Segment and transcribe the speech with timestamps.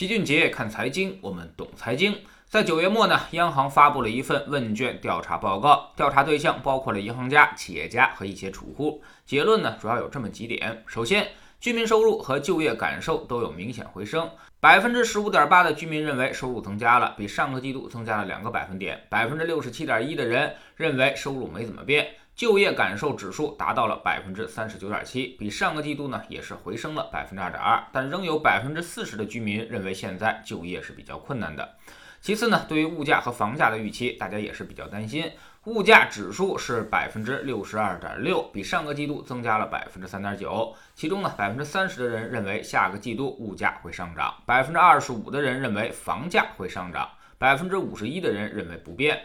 [0.00, 2.16] 齐俊杰看财经，我们懂财经。
[2.48, 9.02] 在九月末呢，央行发布了一份问卷调查报告，调查对象包括了银行家、企业家和一些储户。
[9.26, 11.28] 结论呢，主要有这么几点：首先，
[11.60, 14.26] 居民收入和就业感受都有明显回升。
[14.58, 18.98] 百分之十五点八的居民认为收入增加了，比上个季度增加了两个百分点。
[19.10, 22.08] 百分之六十七点一的人认为收入没怎么变。
[22.40, 31.76] 就业感受指数达到了百分之三十九点七，比上个季度呢也是回升了百分之二点二，但仍有百分之四十的居民认为现在就业是比较困难的。
[32.22, 35.30] 其次呢，对于物价和房价的预期，大家也是比较担心。
[35.64, 40.74] 物价指数是百分之六十二点六，比上个季度增加了百分之三点九。
[40.94, 49.20] 其中呢，百分之三十的人认为下个季度物价会上涨，百分之二十五的人认为房价会上涨，百分之五十一的人认为不变。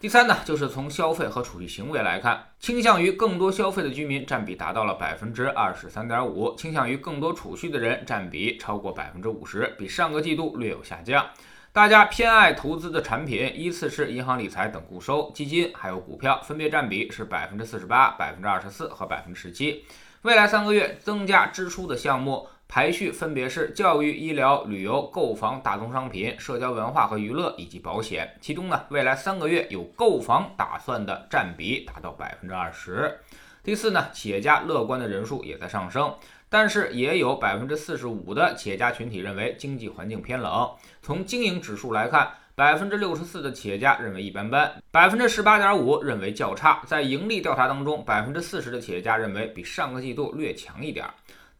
[0.00, 11.26] 第三呢，就是从消费和储蓄行为来看，倾向于更多消费的居民占比达到了百分之二十三点五，倾向于更多储蓄的人占比超过百分之五十，比上个季度略有下降。
[11.70, 19.84] 大家偏爱投资的产品依次是银行理财等固收、基金，还有股票，分别占比是百分之四十八、百分之二十四和百分之十七。
[20.22, 22.48] 未来三个月增加支出的项目。
[22.70, 28.32] 排序分别是教育、医疗、旅游、购房、大宗商品、社交文化和娱乐以及保险。
[28.40, 33.18] 其中呢，未来三个月有购房打算的占比达到百分之二十。
[33.64, 36.14] 第四呢，企业家乐观的人数也在上升，
[36.48, 40.70] 但是也有百分之四十五的企业家群体认为经济环境偏冷。
[41.02, 46.80] 从经营指数来看，百分之六十四的企业家认为一般般，百分之十八点五认为较差。
[46.86, 51.04] 在盈利调查当中，百分之四十的企业家认为比上个季度略强一点。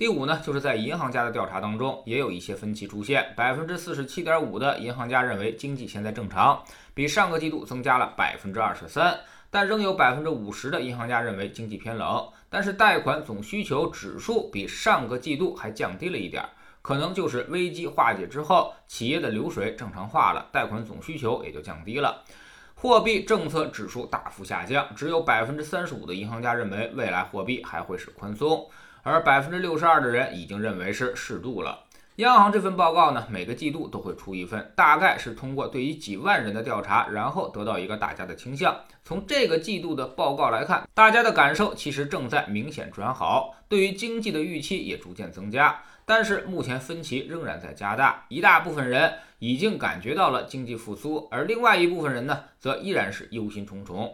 [0.00, 3.34] 第五呢，就是在银行家的调查当中，也有一些分歧出现。
[3.36, 12.26] 百分之四十七点五的银行家认为经济现在正常，比上个季度增加了百分之二十三，但仍有百分之五十的银行家认为经济偏冷。
[12.48, 16.42] 但是贷款总需求指数比上个季度还降低了一点，
[16.80, 22.22] 可能就是危机化解之后，企业的流水正常化了，贷款总需求也就降低了。
[22.74, 28.66] 货币政策指数大幅下降，只有百分之三十五的银行家认为未来货币还会是宽松。
[29.02, 31.84] 而百分之六十二的人已经认为是适度了。
[32.16, 38.76] 央行这份报告呢，每个季度都会出一份，大概是通过对于几万人的调查，然后得到一个大家的倾向。
[39.02, 45.82] 从这个季度的报告来看，大家的感受其实正在明显转好，对于经济的预期也逐渐增加。
[46.04, 54.12] 但是目前分歧仍然在加大，一大部分人已经感觉到了经济复苏，而另外一部分人呢，则依然是忧心忡忡。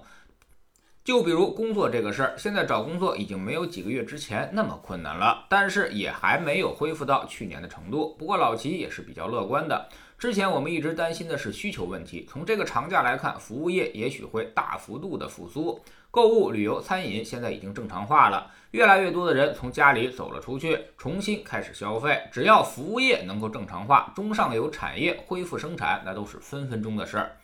[1.06, 8.16] 就比如工作这个事儿，现在找工作已经没有几个月之前那么困难了，但是也还没有恢复到去年的程度。
[8.18, 9.88] 不过老齐也是比较乐观的。
[10.18, 15.80] 之前我们一直担心的是需求问题，从这个长假来看，服务业也许会大幅度的复苏，
[16.10, 22.20] 购物、旅游、餐饮现在已经正常化了，越来越多的人从家里走了出去，重新开始消费。
[22.32, 27.36] 只要服务业能够正常化，中上游产业恢复生产，那都是分分钟的事儿。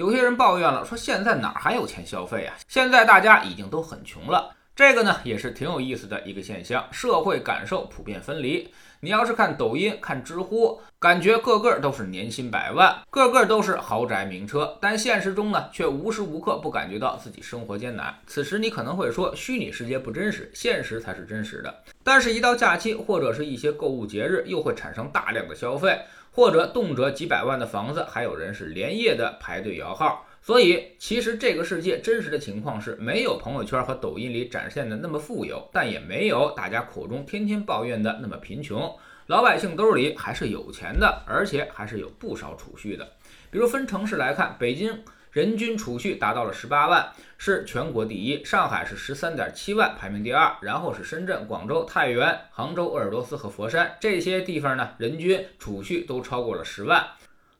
[0.00, 2.56] 有些人抱怨了，说现在哪还有钱消费啊？
[2.66, 4.50] 现在大家已经都很穷了。
[4.74, 8.66] 这个呢也是挺有意思的一个现象，社会感受普遍分离。
[9.00, 18.14] 你要是看抖音、看知乎，感觉个个都是年薪百万，个个都是豪宅名车，但现实中呢却无时无刻不感觉到自己生活艰难。
[18.26, 21.82] 此时你可能会说，虚拟世界不真实，现实才是真实的。
[22.02, 26.00] 但是，一到假期或者是一些购物节日，又会产生大量的消费。
[26.40, 30.26] 或者动辄几百万的房子，还有人是连夜的排队摇号。
[30.40, 38.90] 所以，其实这个世界真实的情况是没有朋友圈和抖音里展现的那么富有，但也没有大家口中天天抱怨的那么贫穷。
[39.26, 43.06] 老百姓兜里还是有钱的，而且还是有不少储蓄的。
[43.50, 44.98] 比如分城市来看，北京。
[45.32, 47.08] 人均储蓄达到了十八万，
[47.38, 48.44] 是全国第一。
[48.44, 50.56] 上海是十三点七万，排名第二。
[50.60, 57.06] 然后是深圳、广州、太原、杭州、鄂尔多斯和佛山这些地方呢，人均储蓄都超过了十万。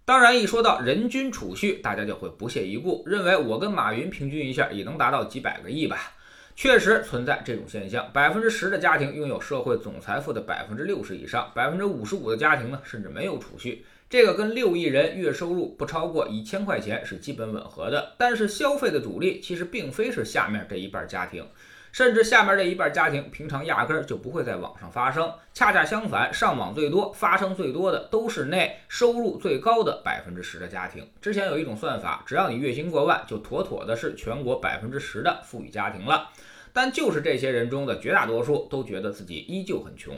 [0.04, 6.14] 当然，一说到人均储蓄，大家就会不屑一顾，认为我跟马云平均一下也能达到几百个亿吧。
[6.54, 13.84] 确实存在这种现象，百分之十的家庭拥有社会总财富的百分之六十以上，百分之五十五的家庭呢，甚至没有储蓄。
[14.10, 21.46] 这个跟六亿人月收入不超过一千块钱是基本吻合的，但是消费的主力其实并非是下面这一半家庭，
[21.92, 25.32] 甚至下面这一半家庭平常压根儿就不会在网上发生。
[25.52, 31.06] 恰恰相反，上网最多、发生最多的都是那收入最高的百分之十的家庭。
[31.20, 36.30] 之前有一种算法，只要你月薪过万，就妥妥的是全国百分之十的富裕家庭了。
[36.72, 40.16] 但就是这些人中的绝大多数都觉得自己依旧很穷。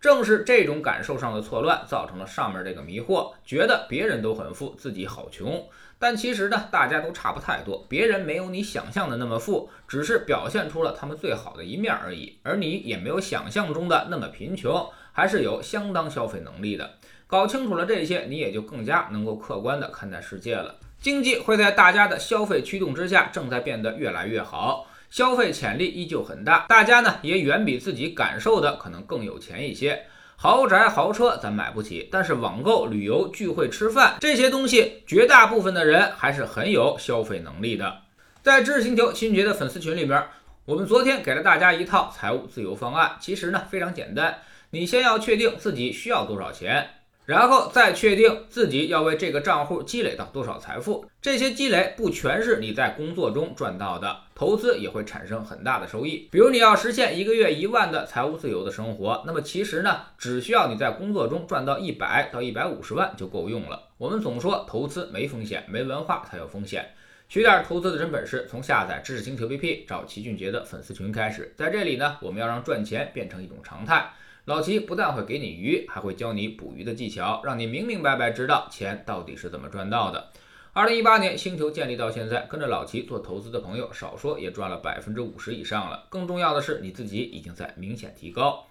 [0.00, 5.64] 正是这种感受上的错乱，造成了上面这个迷惑，觉得别人都很富，自己好穷。
[6.02, 12.40] 但其实呢，大家都差不太多，别人没有你想象的那么富，只是表现出了他们最好的一面而已。
[12.42, 16.94] 而你也没有想象中的那么贫穷，还是有相当消费能力的。
[17.28, 20.74] 搞清楚了这些，你也就更加能够客观地看待世界了。
[21.00, 30.06] 经济会在大家的消费驱动之下，正在变得越来越好，消费潜力依旧很大，大家呢也远比自己感受的可能更有钱一些。
[30.42, 37.98] 豪宅、豪车咱买不起，但是网购、旅游、聚会、吃饭这些东西，绝大部分的人还是很有消费能力的。
[38.42, 40.20] 在知识星球新觉的粉丝群里边，
[40.64, 44.36] 我们昨天给了大家一套财务自由方案，其实呢非常简单。
[44.70, 46.90] 你先要确定自己需要多少钱，
[47.32, 51.06] 然后再确定自己要为这个账户积累到多少财富。
[51.22, 56.28] 这些积累不全是你在工作中赚到的，投资也会产生很大的收益。
[56.30, 63.80] 比如你要实现一个月一万的财务自由的生活，那么其实呢，只需要你在工作中赚到一百到一百五十万就够用了。
[63.96, 66.92] 我们总说投资没风险，没文化才有风险。
[67.32, 71.50] 学点投资的真本事，从下载知识星球 APP 找齐俊杰的粉丝群开始。
[71.56, 74.10] 在这里呢，我们要让赚钱变成一种常态。
[74.44, 80.28] 老齐不但会给你鱼，还会教你捕鱼的技巧，让你明明白白知道钱到底是怎么赚到的。
[80.74, 86.04] 二零一八年星球建立到现在，跟着老齐做投资的朋友，少说也赚了百分之五十以上了。
[86.10, 88.68] 更重要的是，你自己已经在明显提高。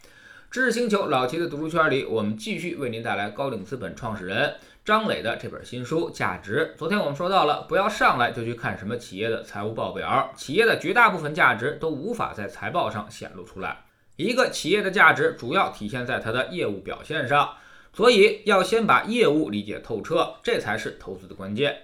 [0.51, 4.53] 知识星球老齐的读书圈里，我们继续为您带来高瓴资本创始人
[4.83, 6.73] 张磊的这本新书《价值》。
[6.77, 13.85] 昨天我们说到了，不要上来就去看什么企业的财务报表，企业的绝大部分价值都无法在财报上显露出来。
[14.17, 17.51] 一个企业的价值主要体现在它的业务表现上，
[17.93, 21.83] 所以要先把业务理解透彻，这才是投资的关键。